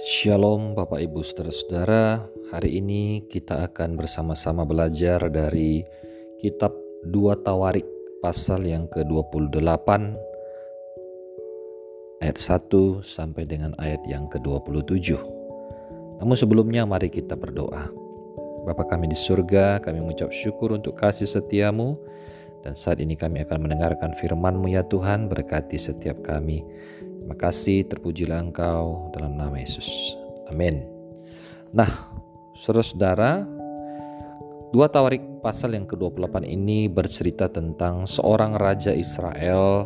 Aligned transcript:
Shalom 0.00 0.72
Bapak 0.72 0.96
Ibu 0.96 1.20
Saudara-saudara, 1.20 2.24
hari 2.48 2.80
ini 2.80 3.20
kita 3.28 3.68
akan 3.68 4.00
bersama-sama 4.00 4.64
belajar 4.64 5.28
dari 5.28 5.84
kitab 6.40 6.72
2 7.04 7.44
Tawarik 7.44 7.84
pasal 8.24 8.64
yang 8.64 8.88
ke-28 8.88 9.88
ayat 12.24 12.38
1 12.40 13.04
sampai 13.04 13.44
dengan 13.44 13.76
ayat 13.76 14.00
yang 14.08 14.24
ke-27. 14.32 15.20
Namun 16.24 16.32
sebelumnya 16.32 16.88
mari 16.88 17.12
kita 17.12 17.36
berdoa. 17.36 17.92
Bapa 18.64 18.88
kami 18.88 19.04
di 19.04 19.16
surga, 19.20 19.84
kami 19.84 20.00
mengucap 20.00 20.32
syukur 20.32 20.72
untuk 20.72 20.96
kasih 20.96 21.28
setiamu 21.28 22.00
dan 22.60 22.76
saat 22.76 23.00
ini 23.00 23.16
kami 23.16 23.40
akan 23.44 23.68
mendengarkan 23.68 24.12
firman-Mu 24.16 24.68
ya 24.68 24.84
Tuhan, 24.84 25.28
berkati 25.32 25.80
setiap 25.80 26.20
kami. 26.20 26.64
Terima 27.20 27.36
kasih, 27.36 27.84
terpujilah 27.84 28.40
Engkau 28.40 29.12
dalam 29.12 29.36
nama 29.36 29.52
Yesus. 29.60 30.16
Amin. 30.48 30.88
Nah, 31.68 32.08
saudara-saudara, 32.56 33.44
dua 34.72 34.88
Tawarik 34.88 35.44
pasal 35.44 35.76
yang 35.76 35.84
ke-28 35.84 36.48
ini 36.48 36.88
bercerita 36.88 37.52
tentang 37.52 38.08
seorang 38.08 38.56
raja 38.56 38.96
Israel, 38.96 39.84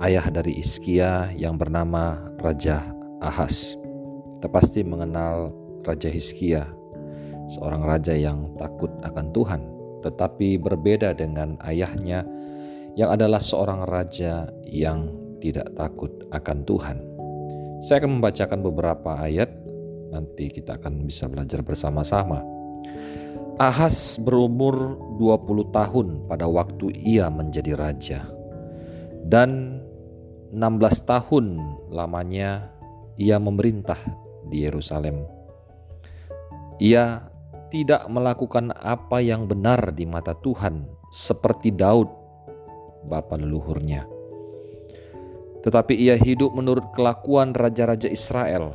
ayah 0.00 0.24
dari 0.32 0.56
Iskia 0.56 1.36
yang 1.36 1.60
bernama 1.60 2.32
Raja 2.40 2.80
Ahas. 3.20 3.76
Kita 4.40 4.48
pasti 4.48 4.88
mengenal 4.88 5.52
Raja 5.84 6.08
Hiskia, 6.08 6.64
seorang 7.52 7.84
raja 7.84 8.16
yang 8.16 8.56
takut 8.56 8.88
akan 9.04 9.36
Tuhan, 9.36 9.62
tetapi 10.00 10.56
berbeda 10.64 11.12
dengan 11.12 11.60
ayahnya 11.68 12.24
yang 12.96 13.12
adalah 13.12 13.38
seorang 13.38 13.84
raja 13.84 14.48
yang 14.64 15.25
tidak 15.46 15.78
takut 15.78 16.10
akan 16.34 16.58
Tuhan. 16.66 16.98
Saya 17.78 18.02
akan 18.02 18.18
membacakan 18.18 18.60
beberapa 18.66 19.14
ayat, 19.14 19.46
nanti 20.10 20.50
kita 20.50 20.82
akan 20.82 21.06
bisa 21.06 21.30
belajar 21.30 21.62
bersama-sama. 21.62 22.42
Ahas 23.56 24.18
berumur 24.18 24.98
20 25.22 25.70
tahun 25.70 26.06
pada 26.26 26.50
waktu 26.50 26.90
ia 26.98 27.30
menjadi 27.30 27.72
raja. 27.78 28.20
Dan 29.22 29.80
16 30.50 30.58
tahun 31.06 31.46
lamanya 31.94 32.74
ia 33.14 33.38
memerintah 33.38 33.98
di 34.50 34.66
Yerusalem. 34.66 35.22
Ia 36.82 37.22
tidak 37.70 38.04
melakukan 38.10 38.74
apa 38.74 39.22
yang 39.22 39.48
benar 39.48 39.94
di 39.94 40.04
mata 40.04 40.36
Tuhan 40.36 40.84
seperti 41.08 41.72
Daud, 41.72 42.10
bapa 43.08 43.40
leluhurnya 43.40 44.15
tetapi 45.66 45.98
ia 45.98 46.14
hidup 46.14 46.54
menurut 46.54 46.94
kelakuan 46.94 47.50
raja-raja 47.50 48.06
Israel. 48.06 48.70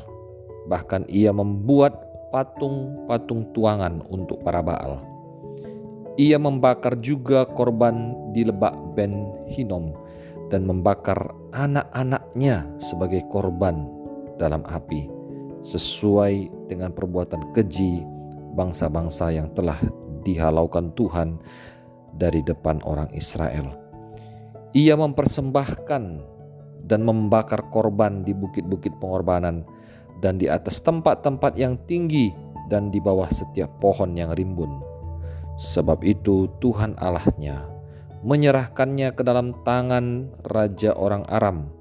Bahkan 0.68 1.08
ia 1.08 1.32
membuat 1.32 1.96
patung-patung 2.36 3.56
tuangan 3.56 4.04
untuk 4.12 4.44
para 4.44 4.60
Baal. 4.60 5.00
Ia 6.20 6.36
membakar 6.36 7.00
juga 7.00 7.48
korban 7.48 8.12
di 8.36 8.44
lebak 8.44 8.76
Ben 8.92 9.32
Hinom 9.48 9.96
dan 10.52 10.68
membakar 10.68 11.32
anak-anaknya 11.56 12.68
sebagai 12.84 13.24
korban 13.32 13.88
dalam 14.36 14.68
api 14.68 15.08
sesuai 15.64 16.68
dengan 16.68 16.92
perbuatan 16.92 17.56
keji 17.56 18.04
bangsa-bangsa 18.52 19.32
yang 19.32 19.48
telah 19.56 19.80
dihalaukan 20.28 20.92
Tuhan 20.92 21.40
dari 22.12 22.44
depan 22.44 22.84
orang 22.84 23.08
Israel. 23.16 23.80
Ia 24.76 25.00
mempersembahkan 25.00 26.04
dan 26.86 27.06
membakar 27.06 27.68
korban 27.70 28.26
di 28.26 28.34
bukit-bukit 28.34 28.98
pengorbanan 29.02 29.66
dan 30.22 30.38
di 30.38 30.48
atas 30.48 30.80
tempat-tempat 30.86 31.58
yang 31.58 31.76
tinggi 31.90 32.32
dan 32.70 32.94
di 32.94 33.02
bawah 33.04 33.28
setiap 33.28 33.68
pohon 33.84 34.16
yang 34.16 34.32
rimbun. 34.32 34.70
Sebab 35.60 36.02
itu 36.08 36.48
Tuhan 36.64 36.96
Allahnya 36.96 37.68
menyerahkannya 38.22 39.18
ke 39.18 39.22
dalam 39.26 39.58
tangan 39.66 40.30
raja 40.46 40.94
orang 40.94 41.26
Aram. 41.28 41.74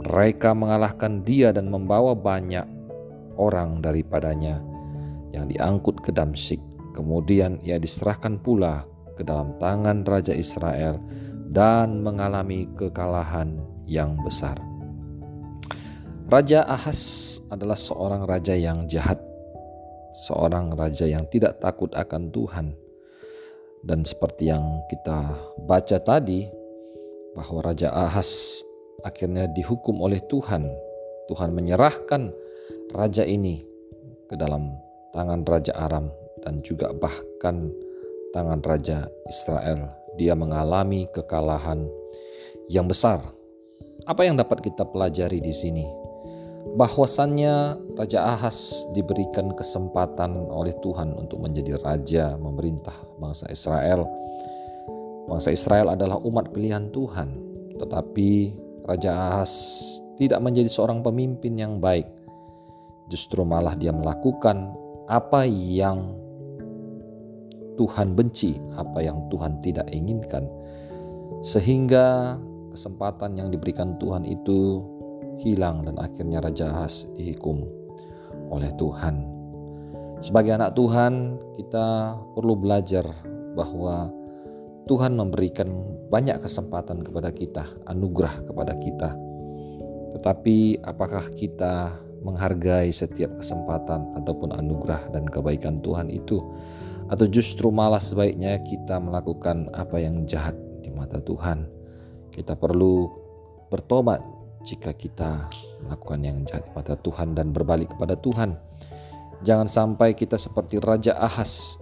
Mereka 0.00 0.56
mengalahkan 0.56 1.20
dia 1.22 1.52
dan 1.52 1.68
membawa 1.68 2.16
banyak 2.16 2.64
orang 3.36 3.84
daripadanya 3.84 4.64
yang 5.36 5.46
diangkut 5.46 6.00
ke 6.00 6.10
Damsik. 6.10 6.58
Kemudian 6.96 7.62
ia 7.62 7.78
diserahkan 7.78 8.40
pula 8.40 8.88
ke 9.14 9.22
dalam 9.22 9.54
tangan 9.60 10.02
raja 10.02 10.34
Israel 10.34 10.98
dan 11.52 12.00
mengalami 12.00 12.66
kekalahan 12.74 13.69
yang 13.90 14.14
besar. 14.22 14.54
Raja 16.30 16.62
Ahas 16.62 17.42
adalah 17.50 17.74
seorang 17.74 18.22
raja 18.22 18.54
yang 18.54 18.86
jahat, 18.86 19.18
seorang 20.14 20.70
raja 20.70 21.10
yang 21.10 21.26
tidak 21.26 21.58
takut 21.58 21.90
akan 21.90 22.30
Tuhan. 22.30 22.78
Dan 23.82 24.06
seperti 24.06 24.46
yang 24.46 24.86
kita 24.86 25.34
baca 25.66 25.98
tadi, 25.98 26.46
bahwa 27.34 27.66
Raja 27.66 27.90
Ahas 27.90 28.62
akhirnya 29.02 29.50
dihukum 29.50 29.98
oleh 29.98 30.22
Tuhan. 30.30 30.70
Tuhan 31.26 31.50
menyerahkan 31.50 32.30
raja 32.94 33.26
ini 33.26 33.66
ke 34.30 34.34
dalam 34.38 34.70
tangan 35.10 35.42
Raja 35.42 35.74
Aram 35.74 36.10
dan 36.42 36.62
juga 36.62 36.94
bahkan 36.94 37.74
tangan 38.30 38.62
Raja 38.62 39.10
Israel. 39.26 39.90
Dia 40.14 40.38
mengalami 40.38 41.10
kekalahan 41.10 41.86
yang 42.70 42.86
besar 42.86 43.39
apa 44.06 44.22
yang 44.24 44.36
dapat 44.38 44.64
kita 44.64 44.86
pelajari 44.88 45.40
di 45.40 45.52
sini? 45.52 45.86
Bahwasannya 46.76 47.76
Raja 47.96 48.36
Ahas 48.36 48.86
diberikan 48.92 49.52
kesempatan 49.56 50.36
oleh 50.52 50.76
Tuhan 50.84 51.16
untuk 51.16 51.40
menjadi 51.40 51.80
raja 51.80 52.36
memerintah 52.36 52.94
bangsa 53.16 53.48
Israel. 53.48 54.06
Bangsa 55.26 55.50
Israel 55.50 55.92
adalah 55.96 56.20
umat 56.20 56.52
pilihan 56.52 56.92
Tuhan, 56.92 57.28
tetapi 57.80 58.30
Raja 58.84 59.10
Ahas 59.12 59.52
tidak 60.20 60.40
menjadi 60.44 60.68
seorang 60.68 61.00
pemimpin 61.00 61.56
yang 61.56 61.80
baik. 61.80 62.06
Justru 63.08 63.42
malah 63.42 63.74
dia 63.74 63.90
melakukan 63.90 64.70
apa 65.10 65.42
yang 65.48 66.14
Tuhan 67.80 68.12
benci, 68.12 68.60
apa 68.76 69.00
yang 69.00 69.26
Tuhan 69.32 69.64
tidak 69.64 69.88
inginkan, 69.88 70.44
sehingga 71.40 72.36
kesempatan 72.80 73.36
yang 73.36 73.52
diberikan 73.52 74.00
Tuhan 74.00 74.24
itu 74.24 74.80
hilang 75.44 75.84
dan 75.84 76.00
akhirnya 76.00 76.40
Raja 76.40 76.72
Ahas 76.72 77.04
dihukum 77.12 77.68
oleh 78.48 78.72
Tuhan. 78.80 79.20
Sebagai 80.24 80.56
anak 80.56 80.72
Tuhan, 80.72 81.36
kita 81.60 82.16
perlu 82.32 82.56
belajar 82.56 83.04
bahwa 83.52 84.08
Tuhan 84.88 85.12
memberikan 85.12 85.68
banyak 86.08 86.40
kesempatan 86.40 87.04
kepada 87.04 87.28
kita, 87.36 87.68
anugerah 87.84 88.48
kepada 88.48 88.72
kita. 88.80 89.12
Tetapi 90.16 90.80
apakah 90.80 91.28
kita 91.36 92.00
menghargai 92.24 92.88
setiap 92.92 93.36
kesempatan 93.44 94.16
ataupun 94.24 94.56
anugerah 94.56 95.12
dan 95.12 95.28
kebaikan 95.28 95.84
Tuhan 95.84 96.08
itu? 96.08 96.40
Atau 97.12 97.28
justru 97.28 97.68
malah 97.68 98.00
sebaiknya 98.00 98.56
kita 98.64 98.96
melakukan 99.00 99.68
apa 99.76 100.00
yang 100.00 100.24
jahat 100.24 100.56
di 100.80 100.88
mata 100.88 101.20
Tuhan? 101.20 101.79
Kita 102.40 102.56
perlu 102.56 103.04
bertobat 103.68 104.24
jika 104.64 104.96
kita 104.96 105.52
melakukan 105.84 106.20
yang 106.24 106.40
jahat 106.48 106.64
pada 106.72 106.96
Tuhan 106.96 107.36
dan 107.36 107.52
berbalik 107.52 107.92
kepada 107.92 108.16
Tuhan. 108.16 108.56
Jangan 109.44 109.68
sampai 109.68 110.16
kita 110.16 110.40
seperti 110.40 110.80
Raja 110.80 111.20
Ahas 111.20 111.76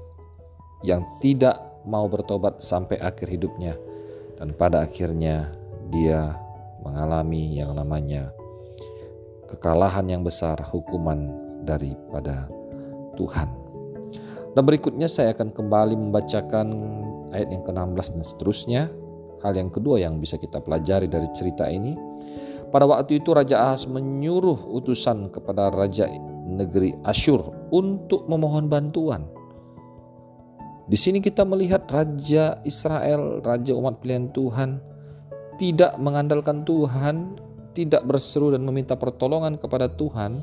yang 0.83 1.07
tidak 1.23 1.63
mau 1.87 2.11
bertobat 2.11 2.59
sampai 2.59 2.99
akhir 2.99 3.31
hidupnya 3.31 3.79
dan 4.35 4.51
pada 4.51 4.83
akhirnya 4.83 5.55
dia 5.95 6.35
mengalami 6.83 7.55
yang 7.59 7.79
namanya 7.79 8.35
kekalahan 9.47 10.11
yang 10.11 10.27
besar 10.27 10.59
hukuman 10.59 11.31
daripada 11.63 12.51
Tuhan. 13.15 13.47
Dan 14.59 14.63
berikutnya 14.67 15.07
saya 15.07 15.39
akan 15.39 15.55
kembali 15.55 15.95
membacakan 15.95 16.67
ayat 17.31 17.47
yang 17.47 17.63
ke-16 17.63 18.07
dan 18.19 18.25
seterusnya 18.27 18.83
Hal 19.43 19.55
yang 19.55 19.71
kedua 19.71 20.03
yang 20.03 20.19
bisa 20.19 20.35
kita 20.35 20.59
pelajari 20.59 21.07
dari 21.07 21.31
cerita 21.31 21.71
ini, 21.71 21.95
pada 22.69 22.85
waktu 22.85 23.23
itu 23.23 23.33
Raja 23.33 23.71
Ahas 23.71 23.89
menyuruh 23.89 24.69
utusan 24.77 25.33
kepada 25.33 25.73
Raja 25.73 26.11
negeri 26.49 26.93
Asyur 27.07 27.73
untuk 27.73 28.29
memohon 28.29 28.69
bantuan. 28.69 29.25
Di 30.89 30.97
sini 30.97 31.21
kita 31.21 31.45
melihat 31.45 31.85
Raja 31.89 32.61
Israel, 32.65 33.45
Raja 33.45 33.77
umat 33.77 34.01
pilihan 34.01 34.33
Tuhan, 34.33 34.81
tidak 35.61 35.97
mengandalkan 36.01 36.65
Tuhan, 36.65 37.37
tidak 37.77 38.09
berseru 38.09 38.57
dan 38.57 38.65
meminta 38.65 38.97
pertolongan 38.97 39.61
kepada 39.61 39.93
Tuhan, 39.93 40.41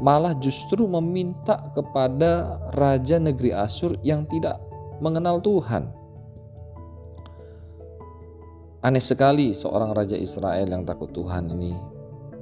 malah 0.00 0.32
justru 0.40 0.88
meminta 0.88 1.60
kepada 1.76 2.60
Raja 2.76 3.20
negeri 3.20 3.52
Asyur 3.52 4.00
yang 4.00 4.24
tidak 4.28 4.60
mengenal 5.00 5.40
Tuhan. 5.40 5.99
Aneh 8.80 9.04
sekali 9.04 9.52
seorang 9.52 9.92
raja 9.92 10.16
Israel 10.16 10.64
yang 10.64 10.88
takut 10.88 11.12
Tuhan 11.12 11.52
ini 11.52 11.76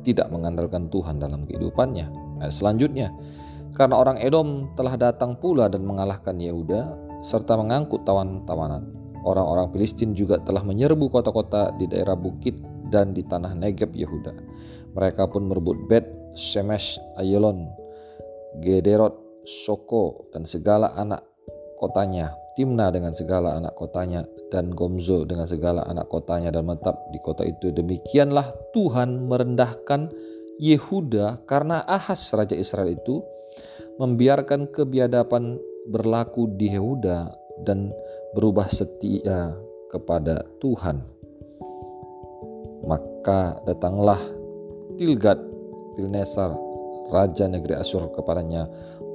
tidak 0.06 0.30
mengandalkan 0.30 0.86
Tuhan 0.86 1.18
dalam 1.18 1.42
kehidupannya. 1.42 2.38
Ayat 2.38 2.54
selanjutnya, 2.54 3.10
karena 3.74 3.98
orang 3.98 4.22
Edom 4.22 4.70
telah 4.78 4.94
datang 4.94 5.34
pula 5.34 5.66
dan 5.66 5.82
mengalahkan 5.82 6.38
Yehuda 6.38 6.94
serta 7.26 7.58
mengangkut 7.58 8.06
tawan-tawanan. 8.06 8.86
Orang-orang 9.26 9.74
Filistin 9.74 10.14
juga 10.14 10.38
telah 10.38 10.62
menyerbu 10.62 11.10
kota-kota 11.10 11.74
di 11.74 11.90
daerah 11.90 12.14
bukit 12.14 12.54
dan 12.88 13.10
di 13.12 13.26
tanah 13.26 13.58
Negeb 13.58 13.90
Yehuda. 13.90 14.32
Mereka 14.94 15.26
pun 15.34 15.50
merebut 15.50 15.90
Bet, 15.90 16.06
Shemesh, 16.38 17.02
Ayelon, 17.18 17.66
Gederot, 18.62 19.42
Soko, 19.42 20.30
dan 20.30 20.46
segala 20.46 20.94
anak 20.94 21.27
kotanya, 21.78 22.34
Timna 22.58 22.90
dengan 22.90 23.14
segala 23.14 23.54
anak 23.54 23.78
kotanya, 23.78 24.26
dan 24.50 24.74
Gomzo 24.74 25.22
dengan 25.22 25.46
segala 25.46 25.86
anak 25.86 26.10
kotanya 26.10 26.50
dan 26.50 26.66
menetap 26.66 26.98
di 27.14 27.22
kota 27.22 27.46
itu. 27.46 27.70
Demikianlah 27.70 28.50
Tuhan 28.74 29.30
merendahkan 29.30 30.10
Yehuda 30.58 31.46
karena 31.46 31.86
Ahas 31.86 32.34
Raja 32.34 32.58
Israel 32.58 32.90
itu 32.90 33.22
membiarkan 34.02 34.74
kebiadaban 34.74 35.62
berlaku 35.86 36.50
di 36.58 36.74
Yehuda 36.74 37.30
dan 37.62 37.94
berubah 38.34 38.66
setia 38.66 39.54
kepada 39.88 40.42
Tuhan. 40.58 40.98
Maka 42.84 43.62
datanglah 43.62 44.18
Tilgad 44.98 45.38
Pilnesar 45.94 46.58
Raja 47.08 47.46
negeri 47.46 47.78
Asyur 47.78 48.10
kepadanya 48.12 48.66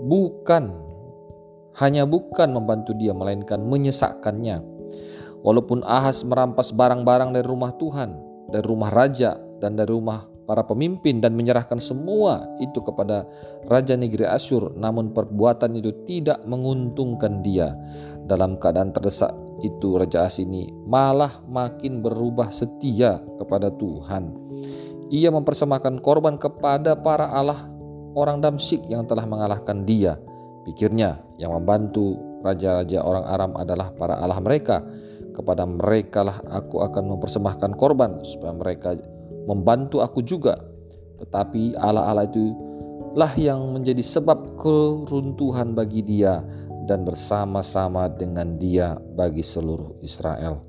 bukan 0.08 0.93
hanya 1.82 2.06
bukan 2.06 2.54
membantu 2.54 2.94
dia 2.94 3.16
melainkan 3.16 3.62
menyesakkannya. 3.66 4.62
Walaupun 5.44 5.84
Ahas 5.84 6.24
merampas 6.24 6.72
barang-barang 6.72 7.36
dari 7.36 7.44
rumah 7.44 7.76
Tuhan, 7.76 8.16
dari 8.48 8.64
rumah 8.64 8.94
raja 8.94 9.36
dan 9.60 9.76
dari 9.76 9.92
rumah 9.92 10.24
para 10.44 10.64
pemimpin 10.64 11.24
dan 11.24 11.36
menyerahkan 11.36 11.80
semua 11.80 12.48
itu 12.60 12.80
kepada 12.84 13.28
raja 13.68 13.96
negeri 13.96 14.28
Asyur, 14.28 14.76
namun 14.76 15.12
perbuatan 15.12 15.76
itu 15.80 15.92
tidak 16.08 16.44
menguntungkan 16.48 17.44
dia. 17.44 17.76
Dalam 18.24 18.56
keadaan 18.56 18.96
terdesak 18.96 19.36
itu 19.60 20.00
raja 20.00 20.24
As 20.24 20.40
ini 20.40 20.72
malah 20.88 21.44
makin 21.44 22.00
berubah 22.00 22.56
setia 22.56 23.20
kepada 23.36 23.68
Tuhan. 23.76 24.32
Ia 25.12 25.28
mempersembahkan 25.28 26.00
korban 26.00 26.40
kepada 26.40 26.96
para 26.96 27.28
Allah 27.36 27.68
orang 28.16 28.40
Damsik 28.40 28.88
yang 28.88 29.04
telah 29.04 29.28
mengalahkan 29.28 29.84
dia 29.84 30.16
Pikirnya, 30.64 31.20
yang 31.36 31.52
membantu 31.52 32.16
raja-raja 32.40 33.04
orang 33.04 33.26
Aram 33.28 33.52
adalah 33.60 33.92
para 33.92 34.20
Allah 34.20 34.40
mereka. 34.40 34.84
Kepada 35.34 35.66
mereka 35.66 36.22
lah 36.22 36.38
aku 36.46 36.86
akan 36.86 37.18
mempersembahkan 37.18 37.72
korban 37.74 38.22
supaya 38.22 38.54
mereka 38.54 38.94
membantu 39.50 40.00
aku 40.00 40.22
juga. 40.22 40.62
Tetapi 41.20 41.74
Allah-Allah 41.74 42.30
itu 42.30 42.54
lah 43.18 43.34
yang 43.34 43.74
menjadi 43.74 44.02
sebab 44.02 44.56
keruntuhan 44.62 45.74
bagi 45.74 46.06
dia 46.06 46.38
dan 46.86 47.02
bersama-sama 47.02 48.08
dengan 48.14 48.62
dia 48.62 48.94
bagi 49.18 49.42
seluruh 49.42 49.98
Israel. 50.06 50.62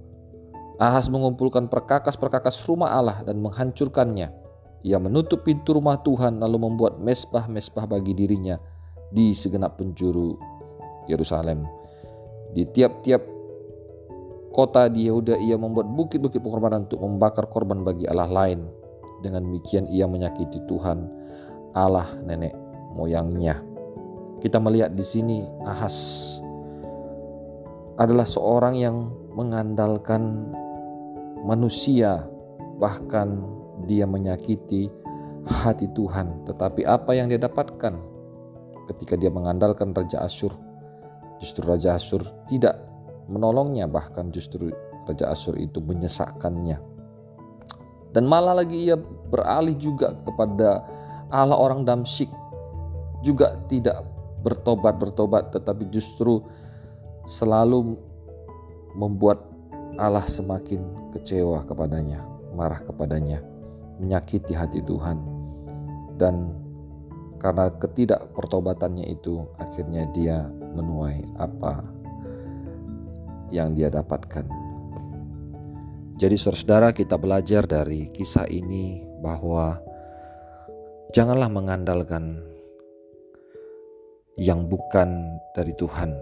Ahas 0.80 1.06
mengumpulkan 1.06 1.70
perkakas-perkakas 1.70 2.64
rumah 2.66 2.96
Allah 2.96 3.22
dan 3.22 3.38
menghancurkannya. 3.38 4.32
Ia 4.84 4.98
menutup 4.98 5.46
pintu 5.46 5.76
rumah 5.76 6.00
Tuhan 6.02 6.40
lalu 6.40 6.66
membuat 6.66 6.98
mesbah-mesbah 7.00 7.88
bagi 7.88 8.12
dirinya 8.12 8.58
di 9.14 9.30
segenap 9.30 9.78
penjuru 9.78 10.34
Yerusalem. 11.06 11.62
Di 12.50 12.66
tiap-tiap 12.66 13.22
kota 14.50 14.90
di 14.90 15.06
Yehuda 15.06 15.38
ia 15.38 15.54
membuat 15.54 15.86
bukit-bukit 15.86 16.42
pengorbanan 16.42 16.90
untuk 16.90 16.98
membakar 16.98 17.46
korban 17.46 17.86
bagi 17.86 18.10
Allah 18.10 18.26
lain. 18.26 18.66
Dengan 19.22 19.46
demikian 19.46 19.86
ia 19.86 20.10
menyakiti 20.10 20.66
Tuhan 20.66 21.06
Allah 21.78 22.18
nenek 22.26 22.52
moyangnya. 22.98 23.62
Kita 24.42 24.60
melihat 24.60 24.92
di 24.92 25.06
sini 25.06 25.46
Ahas 25.64 25.96
adalah 27.96 28.26
seorang 28.26 28.74
yang 28.76 29.08
mengandalkan 29.32 30.50
manusia 31.46 32.26
bahkan 32.76 33.46
dia 33.86 34.04
menyakiti 34.04 34.90
hati 35.46 35.86
Tuhan 35.94 36.42
tetapi 36.48 36.82
apa 36.82 37.14
yang 37.14 37.30
dia 37.30 37.38
dapatkan 37.38 38.13
ketika 38.88 39.14
dia 39.16 39.32
mengandalkan 39.32 39.92
Raja 39.92 40.24
Asyur. 40.24 40.52
Justru 41.40 41.66
Raja 41.66 41.96
Asyur 41.96 42.22
tidak 42.48 42.78
menolongnya, 43.28 43.88
bahkan 43.88 44.28
justru 44.30 44.72
Raja 45.04 45.32
Asyur 45.32 45.56
itu 45.60 45.80
menyesakkannya. 45.80 46.80
Dan 48.14 48.30
malah 48.30 48.54
lagi 48.54 48.88
ia 48.90 48.96
beralih 49.28 49.74
juga 49.74 50.14
kepada 50.22 50.86
Allah 51.34 51.58
orang 51.58 51.82
Damsyik. 51.82 52.30
Juga 53.24 53.58
tidak 53.66 54.04
bertobat-bertobat 54.44 55.50
tetapi 55.56 55.88
justru 55.88 56.44
selalu 57.24 57.96
membuat 58.94 59.42
Allah 59.98 60.26
semakin 60.28 61.10
kecewa 61.16 61.64
kepadanya, 61.66 62.22
marah 62.54 62.84
kepadanya, 62.84 63.42
menyakiti 63.98 64.54
hati 64.54 64.84
Tuhan. 64.84 65.18
Dan 66.14 66.63
karena 67.44 67.68
ketidakpertobatannya 67.76 69.04
itu 69.04 69.44
akhirnya 69.60 70.08
dia 70.16 70.48
menuai 70.48 71.20
apa 71.36 71.84
yang 73.52 73.76
dia 73.76 73.92
dapatkan. 73.92 74.48
Jadi 76.16 76.36
saudara 76.40 76.96
kita 76.96 77.20
belajar 77.20 77.68
dari 77.68 78.08
kisah 78.08 78.48
ini 78.48 79.04
bahwa 79.20 79.76
janganlah 81.12 81.52
mengandalkan 81.52 82.40
yang 84.40 84.64
bukan 84.64 85.36
dari 85.52 85.76
Tuhan. 85.76 86.16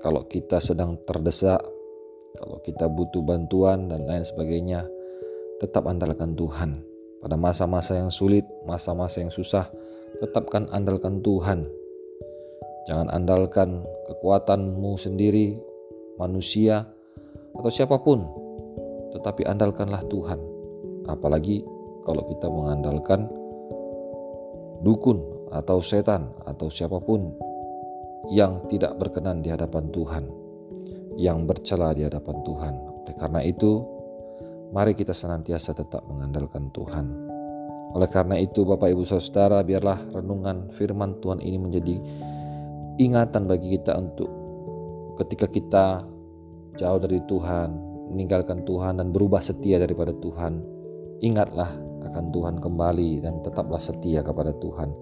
Kalau 0.00 0.24
kita 0.32 0.64
sedang 0.64 0.96
terdesak, 1.04 1.60
kalau 2.40 2.56
kita 2.64 2.88
butuh 2.88 3.20
bantuan 3.20 3.92
dan 3.92 4.08
lain 4.08 4.24
sebagainya, 4.24 4.88
tetap 5.60 5.84
andalkan 5.84 6.32
Tuhan. 6.32 6.80
Pada 7.18 7.34
masa-masa 7.34 7.98
yang 7.98 8.14
sulit, 8.14 8.46
masa-masa 8.62 9.18
yang 9.18 9.34
susah, 9.34 9.66
tetapkan 10.20 10.66
andalkan 10.72 11.20
Tuhan. 11.20 11.68
Jangan 12.88 13.12
andalkan 13.12 13.84
kekuatanmu 14.08 14.96
sendiri, 14.96 15.60
manusia, 16.16 16.88
atau 17.52 17.68
siapa 17.68 18.00
pun, 18.00 18.24
tetapi 19.12 19.44
andalkanlah 19.44 20.00
Tuhan. 20.08 20.40
Apalagi 21.08 21.64
kalau 22.08 22.24
kita 22.32 22.48
mengandalkan 22.48 23.28
dukun 24.80 25.20
atau 25.52 25.80
setan 25.84 26.32
atau 26.44 26.68
siapa 26.68 26.96
pun 27.00 27.32
yang 28.28 28.60
tidak 28.68 28.96
berkenan 28.96 29.44
di 29.44 29.52
hadapan 29.52 29.88
Tuhan, 29.92 30.24
yang 31.16 31.44
bercela 31.44 31.92
di 31.92 32.04
hadapan 32.08 32.36
Tuhan. 32.44 32.74
Oleh 33.04 33.16
karena 33.16 33.40
itu, 33.44 33.84
mari 34.72 34.92
kita 34.92 35.12
senantiasa 35.12 35.72
tetap 35.76 36.04
mengandalkan 36.08 36.68
Tuhan. 36.72 37.37
Oleh 37.96 38.08
karena 38.12 38.36
itu 38.36 38.68
Bapak 38.68 38.92
Ibu 38.92 39.04
Saudara 39.08 39.64
biarlah 39.64 40.12
renungan 40.12 40.68
firman 40.68 41.20
Tuhan 41.24 41.40
ini 41.40 41.56
menjadi 41.56 41.96
ingatan 43.00 43.48
bagi 43.48 43.78
kita 43.78 43.96
untuk 43.96 44.28
ketika 45.16 45.46
kita 45.48 45.86
jauh 46.76 47.00
dari 47.00 47.18
Tuhan, 47.24 47.68
meninggalkan 48.12 48.62
Tuhan 48.68 49.00
dan 49.00 49.08
berubah 49.10 49.40
setia 49.40 49.80
daripada 49.80 50.12
Tuhan. 50.14 50.60
Ingatlah 51.18 51.88
akan 52.08 52.30
Tuhan 52.32 52.56
kembali 52.62 53.22
dan 53.22 53.40
tetaplah 53.44 53.80
setia 53.82 54.24
kepada 54.24 54.54
Tuhan. 54.56 54.94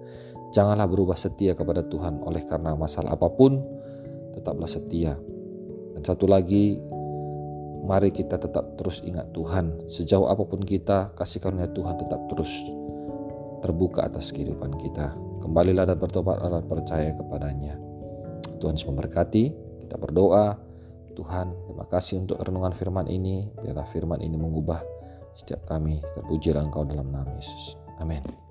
Janganlah 0.51 0.87
berubah 0.87 1.15
setia 1.19 1.53
kepada 1.53 1.83
Tuhan 1.85 2.23
oleh 2.23 2.43
karena 2.47 2.73
masalah 2.73 3.15
apa 3.15 3.27
pun, 3.31 3.59
tetaplah 4.33 4.67
setia. 4.67 5.15
Dan 5.93 6.01
satu 6.05 6.29
lagi, 6.29 6.79
mari 7.87 8.11
kita 8.11 8.35
tetap 8.35 8.75
terus 8.75 8.99
ingat 9.01 9.31
Tuhan. 9.31 9.87
Sejauh 9.87 10.27
apa 10.27 10.43
pun 10.43 10.59
kita, 10.61 11.15
kasih 11.15 11.39
karunia 11.39 11.71
Tuhan 11.71 11.95
tetap 11.95 12.19
terus 12.27 12.51
terbuka 13.63 14.05
atas 14.05 14.35
kehidupan 14.35 14.75
kita. 14.77 15.15
Kembalilah 15.39 15.87
dan 15.87 15.97
bertobat 15.97 16.43
dan 16.43 16.67
percaya 16.67 17.15
kepadanya. 17.15 17.79
Tuhan 18.59 18.75
memberkati. 18.75 19.45
Kita 19.87 19.95
berdoa. 19.95 20.59
Tuhan, 21.17 21.49
terima 21.65 21.85
kasih 21.89 22.21
untuk 22.21 22.37
renungan 22.37 22.75
firman 22.75 23.09
ini. 23.09 23.49
Biarlah 23.57 23.89
firman 23.89 24.21
ini 24.21 24.37
mengubah 24.37 24.83
setiap 25.33 25.65
kami. 25.65 26.03
Terpujilah 26.13 26.61
Engkau 26.61 26.85
dalam 26.85 27.09
nama 27.09 27.31
Yesus. 27.33 27.73
Amin. 27.97 28.46